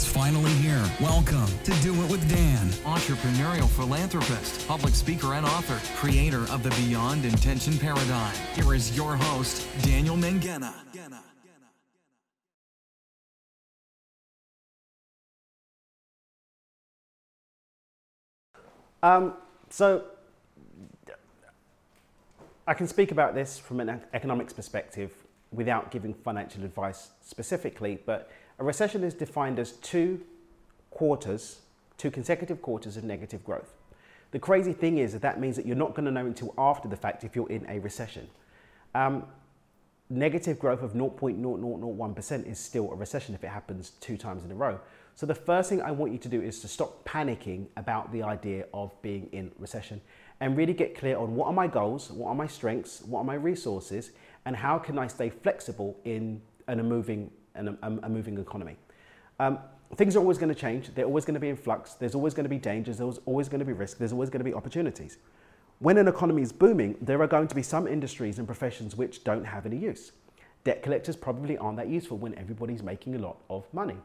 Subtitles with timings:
[0.00, 0.82] It's finally here.
[0.98, 2.68] Welcome to Do It with Dan.
[2.86, 8.34] Entrepreneurial philanthropist, public speaker, and author, creator of the Beyond Intention Paradigm.
[8.54, 10.72] Here is your host, Daniel Mangena.
[19.02, 19.34] Um,
[19.68, 20.04] so,
[22.66, 25.12] I can speak about this from an economics perspective
[25.52, 28.30] without giving financial advice specifically, but
[28.60, 30.20] a recession is defined as two
[30.90, 31.60] quarters,
[31.96, 33.72] two consecutive quarters of negative growth.
[34.32, 36.86] The crazy thing is that that means that you're not going to know until after
[36.86, 38.28] the fact if you're in a recession.
[38.94, 39.24] Um,
[40.10, 44.54] negative growth of 0.0001% is still a recession if it happens two times in a
[44.54, 44.78] row.
[45.14, 48.22] So the first thing I want you to do is to stop panicking about the
[48.22, 50.00] idea of being in recession
[50.40, 53.24] and really get clear on what are my goals, what are my strengths, what are
[53.24, 54.10] my resources,
[54.44, 58.76] and how can I stay flexible in, in a, moving, in a, a moving economy.
[59.38, 59.58] Um,
[59.96, 60.94] things are always going to change.
[60.94, 61.94] They're always going to be in flux.
[61.94, 62.98] There's always going to be dangers.
[62.98, 63.98] There's always going to be risk.
[63.98, 65.18] There's always going to be opportunities.
[65.78, 69.24] When an economy is booming, there are going to be some industries and professions which
[69.24, 70.12] don't have any use.
[70.62, 73.96] Debt collectors probably aren't that useful when everybody's making a lot of money.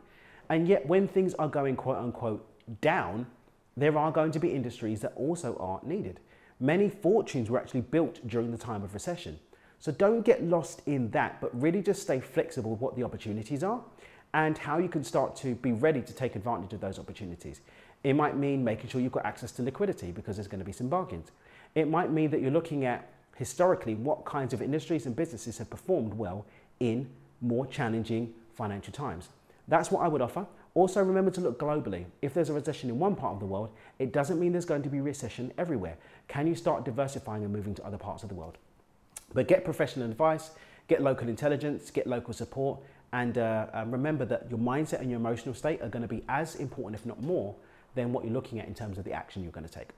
[0.49, 2.47] And yet, when things are going quote unquote
[2.79, 3.27] down,
[3.75, 6.21] there are going to be industries that also aren't needed.
[6.59, 9.37] Many fortunes were actually built during the time of recession.
[9.79, 13.63] So don't get lost in that, but really just stay flexible with what the opportunities
[13.63, 13.81] are
[14.33, 17.61] and how you can start to be ready to take advantage of those opportunities.
[18.03, 20.71] It might mean making sure you've got access to liquidity because there's going to be
[20.71, 21.31] some bargains.
[21.73, 25.69] It might mean that you're looking at historically what kinds of industries and businesses have
[25.69, 26.45] performed well
[26.79, 27.09] in
[27.41, 29.29] more challenging financial times.
[29.67, 30.45] That's what I would offer.
[30.73, 32.05] Also, remember to look globally.
[32.21, 34.83] If there's a recession in one part of the world, it doesn't mean there's going
[34.83, 35.97] to be recession everywhere.
[36.27, 38.57] Can you start diversifying and moving to other parts of the world?
[39.33, 40.51] But get professional advice,
[40.87, 42.79] get local intelligence, get local support,
[43.11, 46.23] and uh, uh, remember that your mindset and your emotional state are going to be
[46.27, 47.55] as important, if not more,
[47.95, 49.89] than what you're looking at in terms of the action you're going to take.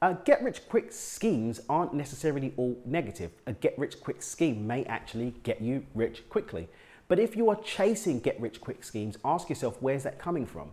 [0.00, 3.32] Uh, get rich quick schemes aren't necessarily all negative.
[3.46, 6.68] A get rich quick scheme may actually get you rich quickly.
[7.08, 10.70] But if you are chasing get rich quick schemes, ask yourself where's that coming from?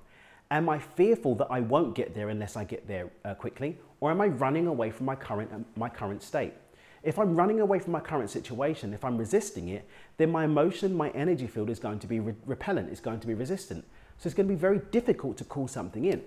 [0.51, 3.79] Am I fearful that I won't get there unless I get there uh, quickly?
[3.99, 6.53] Or am I running away from my current, uh, my current state?
[7.01, 10.95] If I'm running away from my current situation, if I'm resisting it, then my emotion,
[10.95, 13.85] my energy field is going to be re- repellent, it's going to be resistant.
[14.17, 16.21] So it's going to be very difficult to call something in.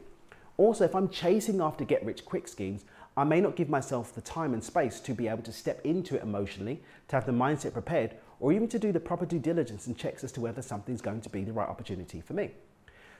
[0.56, 2.84] Also, if I'm chasing after get rich quick schemes,
[3.16, 6.16] I may not give myself the time and space to be able to step into
[6.16, 9.86] it emotionally, to have the mindset prepared, or even to do the proper due diligence
[9.86, 12.50] and checks as to whether something's going to be the right opportunity for me.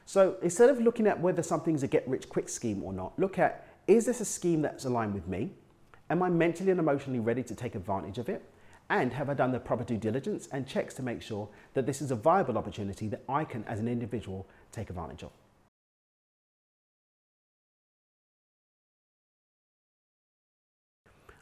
[0.08, 3.38] So instead of looking at whether something's a get rich quick scheme or not, look
[3.38, 5.50] at is this a scheme that's aligned with me?
[6.08, 8.42] Am I mentally and emotionally ready to take advantage of it?
[8.88, 12.00] And have I done the proper due diligence and checks to make sure that this
[12.00, 15.30] is a viable opportunity that I can, as an individual, take advantage of?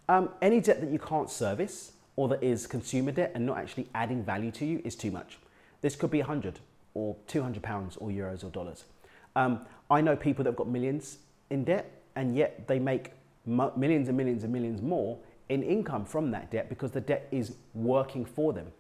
[0.09, 3.89] Um, any debt that you can't service or that is consumer debt and not actually
[3.95, 5.39] adding value to you is too much.
[5.83, 6.59] This could be 100
[6.97, 8.85] or 200 pounds or euros or dollars.
[9.37, 11.19] Um, I know people that have got millions
[11.51, 13.13] in debt and yet they make
[13.45, 15.19] millions and millions and millions more
[15.51, 18.73] in income from that debt because the debt is working for them.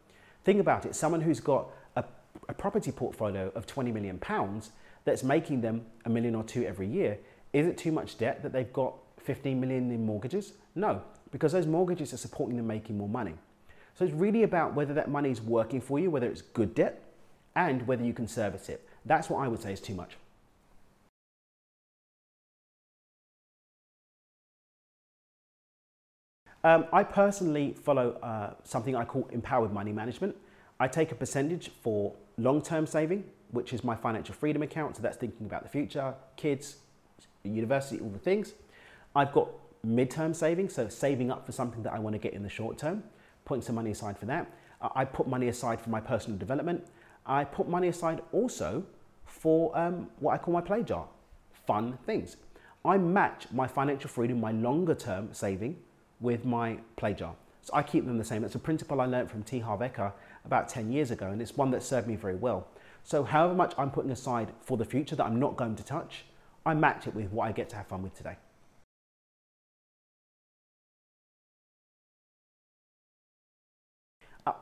[0.44, 2.04] Think about it someone who's got a,
[2.49, 4.71] a property portfolio of 20 million pounds
[5.04, 7.19] that's making them a million or two every year.
[7.53, 10.54] Is it too much debt that they've got 15 million in mortgages?
[10.75, 11.03] No,
[11.33, 13.34] because those mortgages are supporting them making more money.
[13.94, 17.03] So it's really about whether that money is working for you, whether it's good debt,
[17.56, 18.87] and whether you can service it.
[19.05, 20.17] That's what I would say is too much.
[26.62, 30.37] Um, I personally follow uh, something I call empowered money management.
[30.78, 34.97] I take a percentage for long term saving, which is my financial freedom account.
[34.97, 36.77] So that's thinking about the future, kids,
[37.45, 38.53] university, all the things.
[39.15, 39.49] I've got
[39.84, 42.77] mid-term saving, so saving up for something that I want to get in the short
[42.77, 43.05] term,
[43.45, 44.50] putting some money aside for that.
[44.95, 46.84] I put money aside for my personal development.
[47.27, 48.84] I put money aside also
[49.25, 51.09] for um, what I call my play jar,
[51.67, 52.37] fun things.
[52.84, 55.77] I match my financial freedom, my longer term saving,
[56.21, 57.34] with my play jar.
[57.63, 58.45] So I keep them the same.
[58.45, 59.59] It's a principle I learned from T.
[59.59, 60.13] Harv Eker
[60.45, 62.69] about 10 years ago, and it's one that served me very well.
[63.03, 66.25] So, however much I'm putting aside for the future that I'm not going to touch,
[66.65, 68.37] I match it with what I get to have fun with today.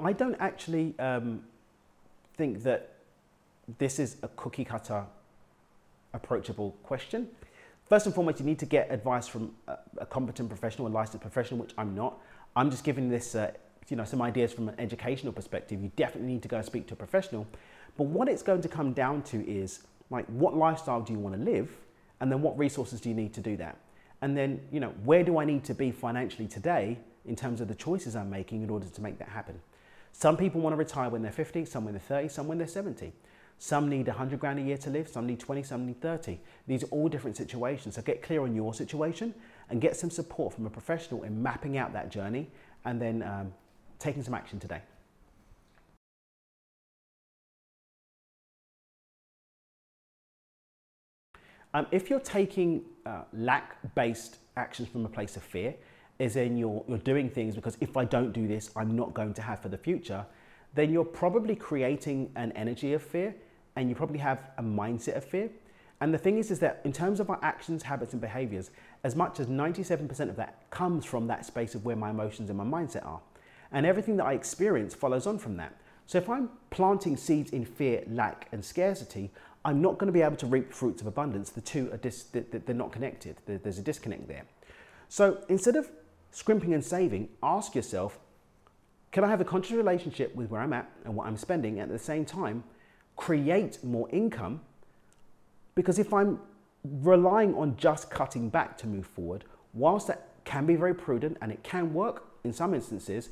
[0.00, 1.42] I don't actually um,
[2.36, 2.94] think that
[3.78, 5.04] this is a cookie cutter
[6.12, 7.28] approachable question.
[7.88, 9.54] First and foremost, you need to get advice from
[9.98, 12.18] a, competent professional, a licensed professional, which I'm not.
[12.56, 13.50] I'm just giving this uh,
[13.90, 16.86] you know some ideas from an educational perspective, you definitely need to go and speak
[16.88, 17.46] to a professional.
[17.96, 19.80] But what it's going to come down to is
[20.10, 21.70] like what lifestyle do you want to live,
[22.20, 23.76] and then what resources do you need to do that,
[24.22, 27.68] and then you know where do I need to be financially today in terms of
[27.68, 29.60] the choices I'm making in order to make that happen.
[30.16, 32.68] Some people want to retire when they're 50, some when they're 30, some when they're
[32.68, 33.12] 70.
[33.58, 36.38] Some need 100 grand a year to live, some need 20, some need 30.
[36.68, 37.96] These are all different situations.
[37.96, 39.34] So get clear on your situation
[39.70, 42.48] and get some support from a professional in mapping out that journey
[42.84, 43.52] and then um,
[43.98, 44.82] taking some action today.
[51.74, 55.74] Um, if you're taking uh, lack based actions from a place of fear,
[56.20, 59.34] as in you're, you're doing things because if I don't do this, I'm not going
[59.34, 60.24] to have for the future,
[60.74, 63.34] then you're probably creating an energy of fear
[63.76, 65.50] and you probably have a mindset of fear.
[66.00, 68.70] And the thing is, is that in terms of our actions, habits, and behaviors,
[69.04, 72.58] as much as 97% of that comes from that space of where my emotions and
[72.58, 73.20] my mindset are.
[73.72, 75.74] And everything that I experience follows on from that.
[76.06, 79.30] So if I'm planting seeds in fear, lack, and scarcity,
[79.64, 81.50] I'm not going to be able to reap fruits of abundance.
[81.50, 83.36] The two are dis- they're not connected.
[83.46, 84.44] There's a disconnect there.
[85.08, 85.90] So instead of
[86.34, 88.18] scrimping and saving, ask yourself,
[89.12, 91.88] can I have a conscious relationship with where I'm at and what I'm spending, at
[91.88, 92.64] the same time,
[93.14, 94.60] create more income?
[95.76, 96.40] Because if I'm
[96.82, 99.44] relying on just cutting back to move forward,
[99.74, 103.30] whilst that can be very prudent and it can work in some instances,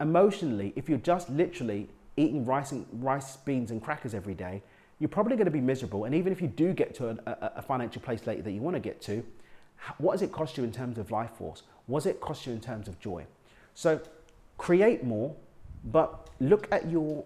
[0.00, 4.62] emotionally, if you're just literally eating rice, and, rice beans, and crackers every day,
[4.98, 6.06] you're probably going to be miserable.
[6.06, 8.62] And even if you do get to a, a, a financial place later that you
[8.62, 9.22] want to get to,
[9.98, 11.62] what does it cost you in terms of life force?
[11.86, 13.26] What does it cost you in terms of joy?
[13.74, 14.00] So
[14.58, 15.34] create more,
[15.84, 17.24] but look at your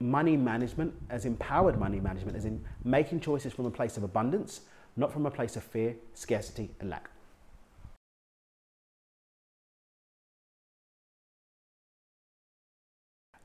[0.00, 4.60] money management as empowered money management, as in making choices from a place of abundance
[4.96, 7.10] not from a place of fear, scarcity, and lack.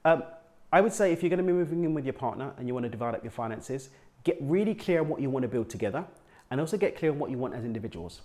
[0.04, 0.24] Um,
[0.72, 2.74] I would say if you're going to be moving in with your partner and you
[2.74, 3.89] want to divide up your finances,
[4.24, 6.06] get really clear on what you want to build together
[6.51, 8.21] and also get clear on what you want as individuals.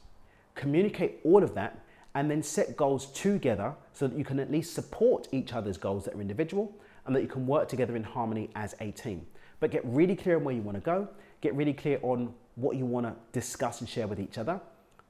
[0.54, 1.82] Communicate all of that
[2.14, 6.04] and then set goals together so that you can at least support each other's goals
[6.04, 6.74] that are individual
[7.06, 9.24] and that you can work together in harmony as a team.
[9.60, 11.08] But get really clear on where you want to go,
[11.40, 14.60] get really clear on what you want to discuss and share with each other.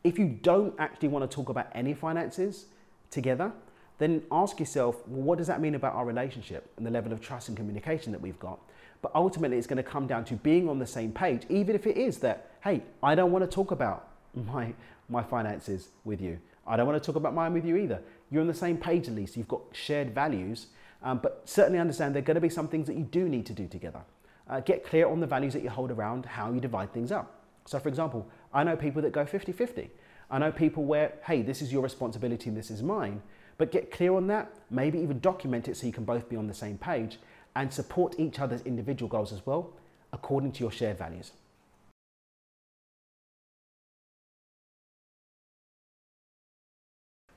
[0.04, 2.66] If you don't actually want to talk about any finances
[3.10, 3.52] together,
[3.98, 7.20] then ask yourself, well, what does that mean about our relationship and the level of
[7.20, 8.60] trust and communication that we've got?
[9.02, 11.86] But ultimately, it's going to come down to being on the same page, even if
[11.86, 14.74] it is that, hey, I don't want to talk about my,
[15.08, 16.38] my finances with you.
[16.66, 18.02] I don't want to talk about mine with you either.
[18.30, 19.36] You're on the same page at least.
[19.36, 20.66] You've got shared values,
[21.02, 23.46] um, but certainly understand there are going to be some things that you do need
[23.46, 24.00] to do together.
[24.48, 27.42] Uh, get clear on the values that you hold around how you divide things up.
[27.66, 29.90] So, for example, I know people that go 50 50.
[30.30, 33.22] I know people where, hey, this is your responsibility and this is mine.
[33.58, 36.46] But get clear on that, maybe even document it so you can both be on
[36.46, 37.18] the same page
[37.56, 39.72] and support each other's individual goals as well,
[40.12, 41.32] according to your shared values.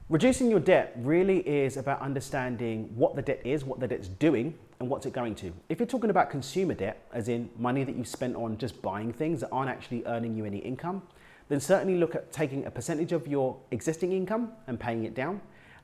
[0.09, 4.55] Reducing your debt really is about understanding what the debt is, what the debt's doing,
[4.79, 5.53] and what's it going to.
[5.69, 9.13] If you're talking about consumer debt, as in money that you've spent on just buying
[9.13, 11.03] things that aren't actually earning you any income,
[11.47, 15.41] then certainly look at taking a percentage of your existing income and paying it down,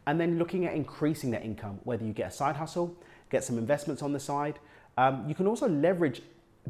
[0.07, 2.95] and then looking at increasing that income, whether you get a side hustle,
[3.29, 4.59] get some investments on the side.
[4.97, 6.21] Um, you can also leverage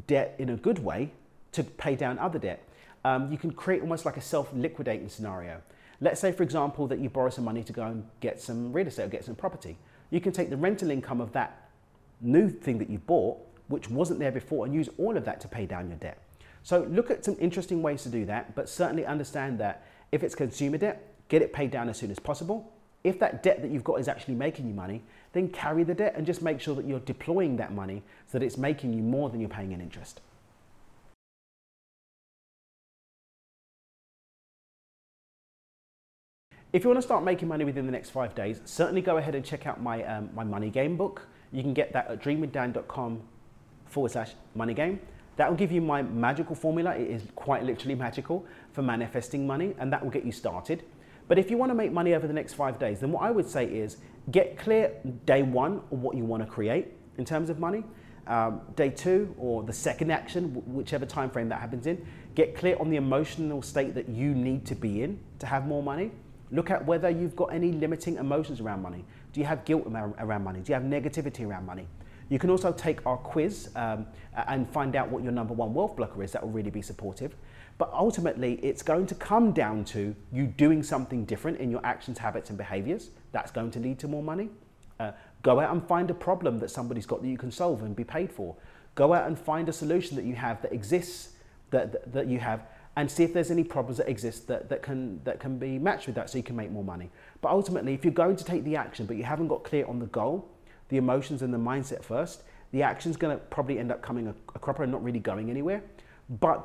[0.06, 1.12] debt in a good way
[1.52, 2.62] to pay down other debt.
[3.04, 5.62] Um, you can create almost like a self liquidating scenario.
[6.00, 8.86] Let's say, for example, that you borrow some money to go and get some real
[8.86, 9.78] estate or get some property.
[10.10, 11.70] You can take the rental income of that
[12.20, 15.48] new thing that you bought, which wasn't there before, and use all of that to
[15.48, 16.18] pay down your debt.
[16.62, 20.34] So look at some interesting ways to do that, but certainly understand that if it's
[20.34, 22.72] consumer debt, get it paid down as soon as possible.
[23.04, 25.02] If that debt that you've got is actually making you money,
[25.36, 28.44] then carry the debt and just make sure that you're deploying that money so that
[28.44, 30.20] it's making you more than you're paying in interest.
[36.72, 39.34] If you want to start making money within the next five days, certainly go ahead
[39.34, 41.26] and check out my, um, my money game book.
[41.52, 43.22] You can get that at dreamwithdan.com
[43.86, 45.00] forward slash money game.
[45.36, 46.94] That will give you my magical formula.
[46.94, 50.82] It is quite literally magical for manifesting money, and that will get you started.
[51.28, 53.30] But if you want to make money over the next five days, then what I
[53.30, 53.98] would say is
[54.30, 54.92] get clear
[55.24, 57.84] day one on what you want to create in terms of money.
[58.26, 62.04] Um, day two or the second action, whichever time frame that happens in,
[62.34, 65.82] get clear on the emotional state that you need to be in to have more
[65.82, 66.10] money.
[66.50, 69.04] Look at whether you've got any limiting emotions around money.
[69.32, 70.60] Do you have guilt around money?
[70.60, 71.86] Do you have negativity around money?
[72.28, 74.06] You can also take our quiz um,
[74.48, 76.32] and find out what your number one wealth blocker is.
[76.32, 77.36] That will really be supportive.
[77.78, 82.18] But ultimately, it's going to come down to you doing something different in your actions,
[82.18, 83.10] habits, and behaviors.
[83.32, 84.48] That's going to lead to more money.
[84.98, 85.12] Uh,
[85.46, 88.02] Go out and find a problem that somebody's got that you can solve and be
[88.02, 88.56] paid for.
[88.96, 91.34] Go out and find a solution that you have that exists,
[91.70, 92.66] that, that, that you have,
[92.96, 96.06] and see if there's any problems that exist that, that, can, that can be matched
[96.06, 97.10] with that so you can make more money.
[97.42, 100.00] But ultimately, if you're going to take the action but you haven't got clear on
[100.00, 100.50] the goal,
[100.88, 104.34] the emotions and the mindset first, the action's going to probably end up coming a,
[104.54, 105.82] a cropper and not really going anywhere.
[106.28, 106.64] But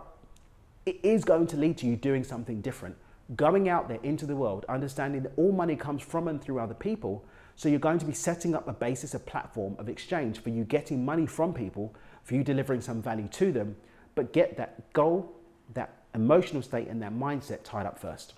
[0.85, 2.95] it is going to lead to you doing something different.
[3.35, 6.73] Going out there into the world, understanding that all money comes from and through other
[6.73, 7.23] people.
[7.55, 10.63] So you're going to be setting up a basis, a platform of exchange for you
[10.63, 13.75] getting money from people, for you delivering some value to them,
[14.15, 15.31] but get that goal,
[15.73, 18.33] that emotional state, and that mindset tied up first.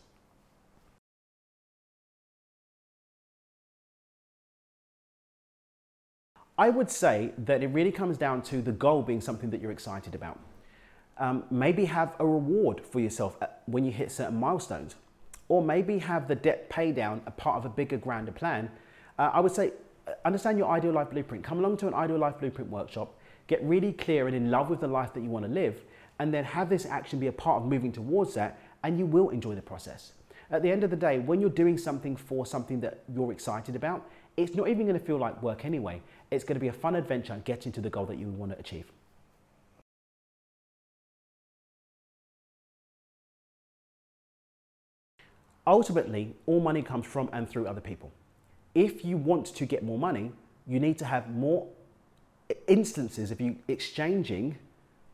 [6.58, 9.72] I would say that it really comes down to the goal being something that you're
[9.72, 10.40] excited about.
[11.18, 14.96] Um, maybe have a reward for yourself when you hit certain milestones,
[15.48, 18.70] or maybe have the debt pay down a part of a bigger, grander plan.
[19.18, 19.74] Uh, I would say
[20.08, 21.44] uh, understand your ideal life blueprint.
[21.44, 23.16] Come along to an ideal life blueprint workshop,
[23.48, 25.82] get really clear and in love with the life that you want to live,
[26.20, 29.30] and then have this action be a part of moving towards that, and you will
[29.30, 30.14] enjoy the process.
[30.52, 33.76] At the end of the day, when you're doing something for something that you're excited
[33.76, 36.02] about, it's not even going to feel like work anyway.
[36.32, 38.60] It's going to be a fun adventure getting to the goal that you want to
[38.60, 38.92] achieve.
[45.66, 48.12] Ultimately, all money comes from and through other people.
[48.76, 50.32] If you want to get more money,
[50.68, 51.68] you need to have more
[52.68, 54.58] instances of you exchanging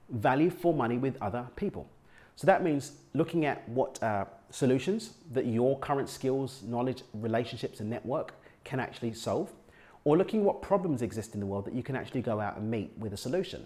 [0.09, 1.87] value for money with other people.
[2.35, 7.89] So that means looking at what uh, solutions that your current skills, knowledge, relationships, and
[7.89, 8.33] network
[8.69, 9.51] can actually solve,
[10.03, 12.69] or looking what problems exist in the world that you can actually go out and
[12.69, 13.65] meet with a solution.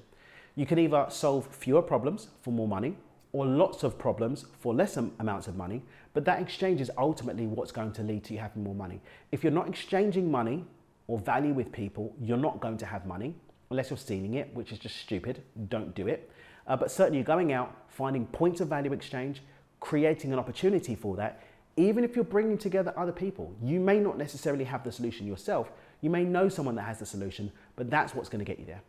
[0.56, 2.96] You can either solve fewer problems for more money
[3.34, 5.82] or lots of problems for less amounts of money,
[6.14, 9.02] but that exchange is ultimately what's going to lead to you having more money.
[9.32, 10.64] If you're not exchanging money
[11.08, 13.36] or value with people, you're not going to have money
[13.72, 15.42] unless you're stealing it, which is just stupid.
[15.68, 16.32] Don't do it.
[16.68, 19.42] Uh, but certainly you're going out, finding points of value exchange,
[19.80, 21.42] creating an opportunity for that,
[21.76, 25.72] even if you're bringing together other people, you may not necessarily have the solution yourself.
[26.02, 28.66] You may know someone that has the solution, but that's what's going to get you
[28.66, 28.82] there.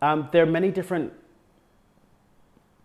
[0.00, 1.12] Um, there are many different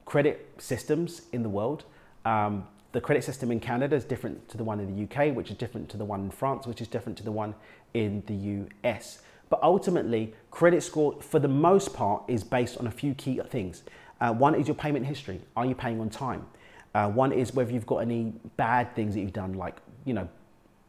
[0.06, 1.84] credit systems in the world.
[2.26, 5.50] Um, the credit system in Canada is different to the one in the UK, which
[5.50, 7.56] is different to the one in France, which is different to the one
[7.94, 9.22] in the US.
[9.50, 13.84] But ultimately, credit score, for the most part, is based on a few key things.
[14.20, 15.42] Uh, one is your payment history.
[15.56, 16.46] Are you paying on time?
[16.94, 20.28] Uh, one is whether you've got any bad things that you've done, like, you know,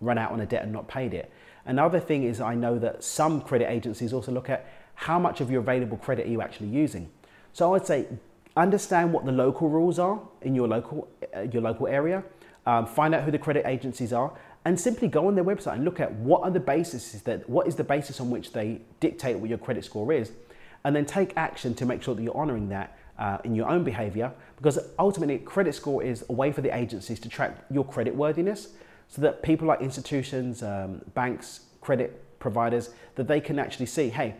[0.01, 1.31] run out on a debt and not paid it.
[1.67, 5.51] Another thing is I know that some credit agencies also look at how much of
[5.51, 7.11] your available credit are you actually using.
[7.53, 8.07] So I would say
[8.57, 12.25] understand what the local rules are in your local, uh, your local area,
[12.67, 14.33] um, find out who the credit agencies are,
[14.65, 17.67] and simply go on their website and look at what are the bases that what
[17.67, 20.33] is the basis on which they dictate what your credit score is,
[20.85, 23.85] and then take action to make sure that you're honoring that uh, in your own
[23.85, 24.33] behavior.
[24.57, 28.69] Because ultimately, credit score is a way for the agencies to track your credit worthiness,
[29.09, 34.35] so that people like institutions, um, banks, credit providers, that they can actually see, hey,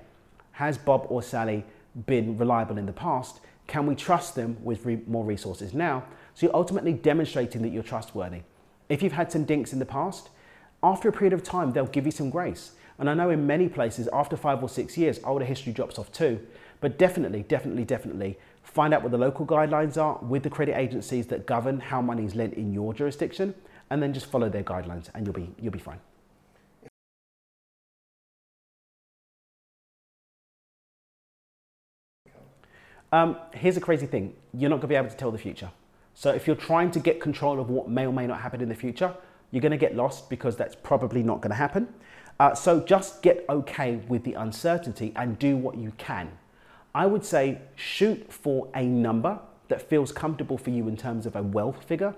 [0.53, 1.65] has Bob or Sally
[2.07, 3.41] been reliable in the past?
[3.67, 6.05] Can we trust them with re- more resources now?
[6.35, 8.43] So you're ultimately demonstrating that you're trustworthy.
[8.89, 10.31] If you've had some dinks in the past,
[10.83, 12.73] after a period of time, they'll give you some grace.
[12.99, 16.11] And I know in many places, after five or six years, older history drops off
[16.11, 16.41] too.
[16.81, 21.27] But definitely, definitely, definitely find out what the local guidelines are with the credit agencies
[21.27, 23.55] that govern how money is lent in your jurisdiction,
[23.91, 25.99] and then just follow their guidelines, and you'll be you'll be fine.
[33.11, 35.71] Um, here's a crazy thing: you're not going to be able to tell the future.
[36.19, 38.69] So if you're trying to get control of what may or may not happen in
[38.69, 39.15] the future,
[39.53, 41.95] you're going to get lost because that's probably not going to happen.
[42.41, 46.29] Uh, so just get okay with the uncertainty and do what you can.
[46.93, 51.37] I would say shoot for a number that feels comfortable for you in terms of
[51.37, 52.17] a wealth figure.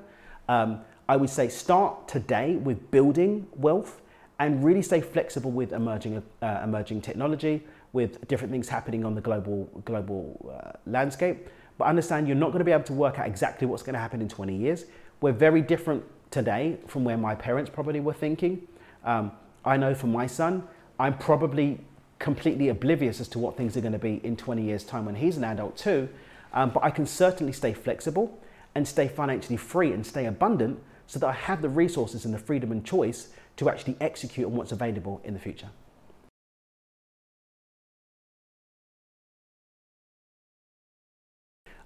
[0.49, 4.01] Um, I would say start today with building wealth
[4.39, 9.21] and really stay flexible with emerging, uh, emerging technology, with different things happening on the
[9.21, 11.49] global, global uh, landscape.
[11.79, 14.01] But understand you're not going to be able to work out exactly what's going to
[14.01, 14.85] happen in 20 years.
[15.21, 18.67] We're very different today from where my parents probably were thinking.
[19.05, 19.33] Um,
[19.65, 20.67] I know for my son,
[20.99, 21.81] I'm probably
[22.19, 25.15] completely oblivious as to what things are going to be in 20 years' time when
[25.15, 26.09] he's an adult too.
[26.53, 28.39] Um, but I can certainly stay flexible
[28.75, 32.39] and stay financially free and stay abundant so that I have the resources and the
[32.39, 35.69] freedom and choice to actually execute on what's available in the future.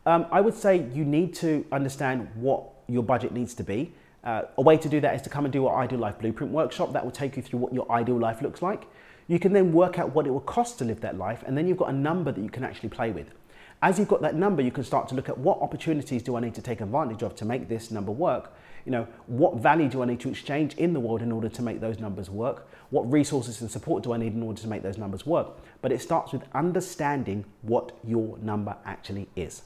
[0.06, 3.94] Um, I would say you need to understand what your budget needs to be.
[4.22, 6.52] Uh, a way to do that is to come and do our Ideal Life Blueprint
[6.52, 8.86] workshop that will take you through what your ideal life looks like.
[9.28, 11.66] You can then work out what it will cost to live that life, and then
[11.66, 13.32] you've got a number that you can actually play with.
[13.82, 16.40] As you've got that number, you can start to look at what opportunities do I
[16.40, 18.54] need to take advantage of to make this number work.
[18.84, 21.62] You know, what value do I need to exchange in the world in order to
[21.62, 22.68] make those numbers work?
[22.90, 25.58] What resources and support do I need in order to make those numbers work?
[25.80, 29.62] But it starts with understanding what your number actually is.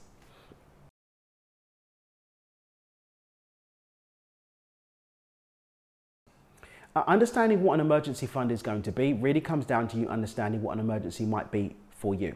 [7.06, 10.62] Understanding what an emergency fund is going to be really comes down to you understanding
[10.62, 12.34] what an emergency might be for you.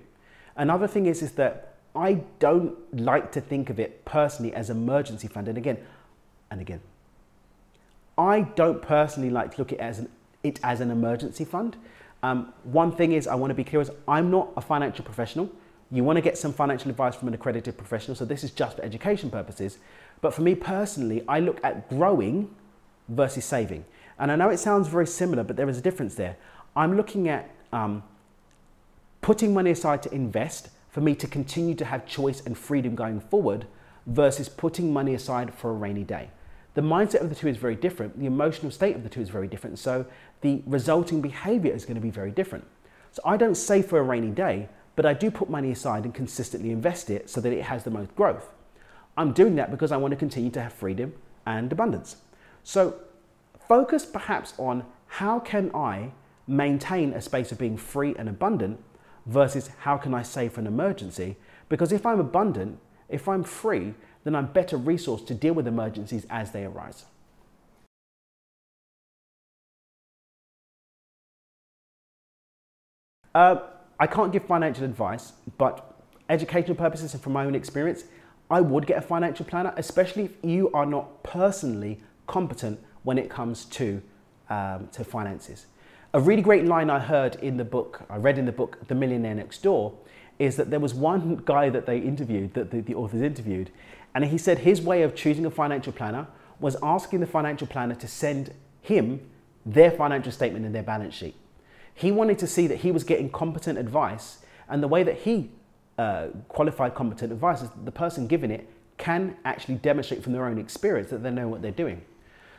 [0.57, 5.29] Another thing is, is that I don't like to think of it personally as emergency
[5.29, 5.49] fund.
[5.49, 5.79] And again,
[6.51, 6.81] and again,
[8.17, 10.09] I don't personally like to look at it as an,
[10.43, 11.77] it as an emergency fund.
[12.23, 15.51] Um, one thing is I want to be clear is I'm not a financial professional.
[15.91, 18.77] You want to get some financial advice from an accredited professional, so this is just
[18.77, 19.79] for education purposes.
[20.21, 22.55] But for me personally, I look at growing
[23.09, 23.85] versus saving.
[24.19, 26.37] And I know it sounds very similar, but there is a difference there.
[26.77, 28.03] I'm looking at um,
[29.21, 33.21] putting money aside to invest for me to continue to have choice and freedom going
[33.21, 33.67] forward
[34.07, 36.29] versus putting money aside for a rainy day.
[36.75, 38.19] The mindset of the two is very different.
[38.19, 39.79] The emotional state of the two is very different.
[39.79, 40.07] So
[40.41, 42.65] the resulting behavior is going to be very different.
[43.13, 46.15] So I don't save for a rainy day, but I do put money aside and
[46.15, 48.53] consistently invest it so that it has the most growth.
[49.17, 51.15] I'm doing that because I want to continue to have freedom
[51.45, 52.17] and abundance.
[52.65, 52.95] So
[53.69, 56.13] focus perhaps on how can I
[56.47, 58.83] maintain a space of being free and abundant
[59.27, 61.37] versus how can I save for an emergency?
[61.69, 62.79] Because if I'm abundant,
[63.09, 67.05] if I'm free, then I'm better resourced to deal with emergencies as they arise.
[73.35, 73.57] Uh,
[73.99, 75.95] I can't give financial advice, but
[76.29, 78.05] educational purposes and from my own experience,
[78.51, 83.29] I would get a financial planner, especially if you are not personally competent when it
[83.29, 84.03] comes to,
[84.51, 85.67] um, to finances.
[86.15, 88.95] A really great line I heard in the book, I read in the book The
[88.95, 89.95] Millionaire Next Door,
[90.39, 93.71] is that there was one guy that they interviewed, that the, the authors interviewed,
[94.15, 96.27] and he said his way of choosing a financial planner
[96.61, 99.21] was asking the financial planner to send him
[99.65, 101.35] their financial statement and their balance sheet.
[101.95, 104.39] He wanted to see that he was getting competent advice,
[104.69, 105.51] and the way that he
[105.99, 110.47] uh, qualified competent advice is that the person giving it can actually demonstrate from their
[110.47, 112.03] own experience that they know what they're doing.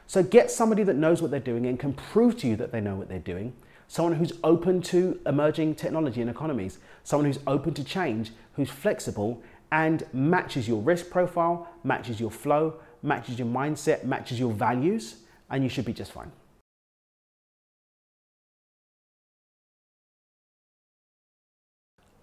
[0.08, 2.82] So get somebody that knows what they're doing and can prove to you that they
[2.82, 3.54] know what they're doing.
[3.88, 9.42] Someone who's open to emerging technology and economies, someone who's open to change, who's flexible
[9.72, 15.16] and matches your risk profile, matches your flow, matches your mindset, matches your values,
[15.50, 16.32] and you should be just fine.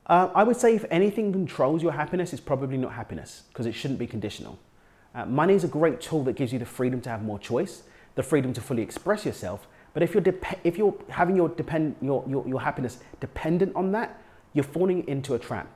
[0.06, 3.72] Uh, I would say if anything controls your happiness, it's probably not happiness because it
[3.72, 4.58] shouldn't be conditional.
[5.14, 7.82] Uh, money is a great tool that gives you the freedom to have more choice,
[8.14, 9.66] the freedom to fully express yourself.
[9.92, 10.22] But if you're,
[10.62, 14.20] if you're having your, depend- your, your, your happiness dependent on that,
[14.52, 15.68] you're falling into a trap.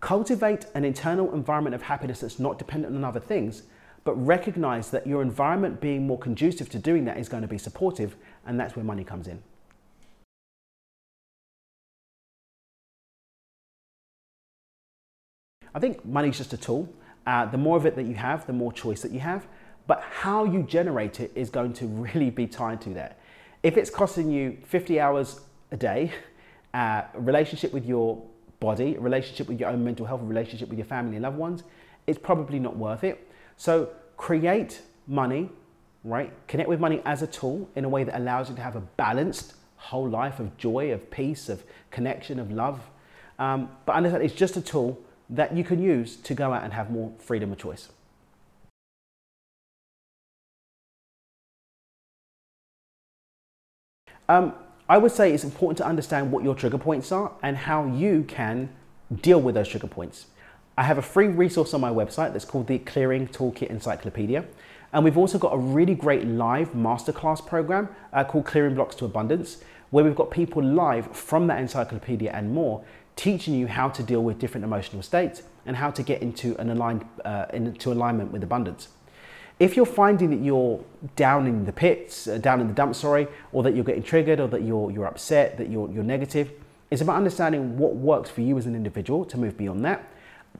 [0.00, 3.62] Cultivate an internal environment of happiness that's not dependent on other things,
[4.02, 7.58] but recognize that your environment being more conducive to doing that is going to be
[7.58, 9.40] supportive, and that's where money comes in.
[15.74, 16.92] I think money is just a tool.
[17.26, 19.46] Uh, the more of it that you have, the more choice that you have.
[19.86, 23.18] But how you generate it is going to really be tied to that.
[23.62, 26.12] If it's costing you 50 hours a day,
[26.74, 28.22] uh, relationship with your
[28.60, 31.62] body, relationship with your own mental health, relationship with your family and loved ones,
[32.06, 33.28] it's probably not worth it.
[33.56, 35.50] So create money,
[36.04, 36.32] right?
[36.48, 38.80] Connect with money as a tool in a way that allows you to have a
[38.80, 42.80] balanced whole life of joy, of peace, of connection, of love.
[43.38, 44.98] Um, but understand it's just a tool
[45.32, 47.88] that you can use to go out and have more freedom of choice.
[54.28, 54.54] Um,
[54.88, 58.24] I would say it's important to understand what your trigger points are and how you
[58.28, 58.68] can
[59.20, 60.26] deal with those trigger points.
[60.76, 64.44] I have a free resource on my website that's called the Clearing Toolkit Encyclopedia.
[64.92, 69.04] And we've also got a really great live masterclass program uh, called Clearing Blocks to
[69.04, 72.84] Abundance, where we've got people live from that encyclopedia and more
[73.16, 76.70] teaching you how to deal with different emotional states and how to get into an
[76.70, 78.88] aligned uh, into alignment with abundance.
[79.58, 80.82] If you're finding that you're
[81.14, 84.40] down in the pits, uh, down in the dumps, sorry, or that you're getting triggered,
[84.40, 86.50] or that you're you're upset, that you're you're negative,
[86.90, 90.04] it's about understanding what works for you as an individual to move beyond that,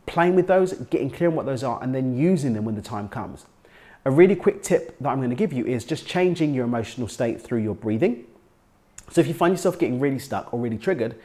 [0.07, 2.83] playing with those, getting clear on what those are, and then using them when the
[2.83, 3.47] time comes.
[4.05, 7.07] A really quick tip that I'm going to give you is just changing your emotional
[7.07, 8.27] state through your breathing.
[9.11, 11.17] So if you find yourself getting really stuck or really triggered,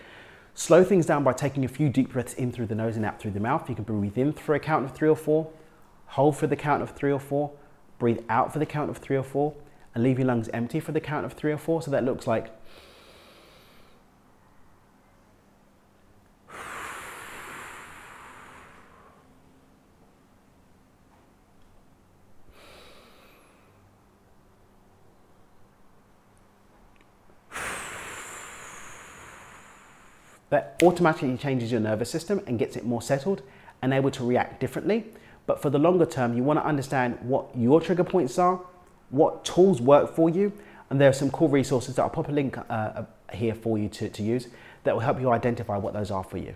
[0.58, 3.20] Slow things down by taking a few deep breaths in through the nose and out
[3.20, 3.70] through the mouth.
[3.70, 5.52] You can breathe in for a count of three or four,
[6.08, 7.52] hold for the count of three or four,
[8.00, 9.54] breathe out for the count of three or four,
[9.94, 11.84] and leave your lungs empty for the count of three or four.
[11.84, 12.50] So that looks like
[30.50, 33.42] that automatically changes your nervous system and gets it more settled
[33.82, 35.06] and able to react differently.
[35.46, 38.60] But for the longer term, you want to understand what your trigger points are,
[39.10, 40.52] what tools work for you,
[40.90, 43.90] and there are some cool resources that I'll pop a link uh, here for you
[43.90, 44.48] to, to use
[44.84, 46.56] that will help you identify what those are for you.